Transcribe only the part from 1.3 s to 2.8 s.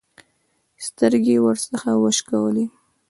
يې ورڅخه وشکولې.